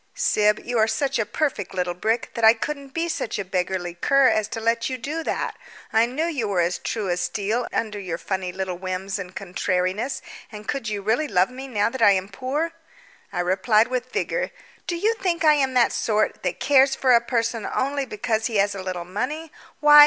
"Syb, 0.15 0.57
you 0.65 0.79
are 0.79 0.87
such 0.87 1.19
a 1.19 1.27
perfect 1.27 1.75
little 1.75 1.93
brick 1.93 2.31
that 2.33 2.43
I 2.43 2.55
couldn't 2.55 2.87
be 2.91 3.07
such 3.07 3.37
a 3.37 3.45
beggarly 3.45 3.93
cur 3.93 4.29
as 4.29 4.47
to 4.47 4.59
let 4.59 4.89
you 4.89 4.97
do 4.97 5.21
that. 5.23 5.55
I 5.93 6.07
knew 6.07 6.25
you 6.25 6.47
were 6.47 6.59
as 6.61 6.79
true 6.79 7.07
as 7.11 7.21
steel 7.21 7.67
under 7.71 7.99
your 7.99 8.17
funny 8.17 8.51
little 8.51 8.79
whims 8.79 9.19
and 9.19 9.35
contrariness; 9.35 10.23
and 10.51 10.67
could 10.67 10.89
you 10.89 11.03
really 11.03 11.27
love 11.27 11.51
me 11.51 11.67
now 11.67 11.91
that 11.91 12.01
I 12.01 12.13
am 12.13 12.29
poor?" 12.29 12.71
I 13.31 13.41
replied 13.41 13.89
with 13.89 14.11
vigour: 14.11 14.49
"Do 14.87 14.95
you 14.95 15.13
think 15.21 15.45
I 15.45 15.53
am 15.53 15.75
that 15.75 15.91
sort, 15.91 16.41
that 16.41 16.59
cares 16.59 16.95
for 16.95 17.13
a 17.13 17.21
person 17.21 17.67
only 17.71 18.07
because 18.07 18.47
he 18.47 18.55
has 18.55 18.73
a 18.73 18.81
little 18.81 19.05
money? 19.05 19.51
Why! 19.81 19.99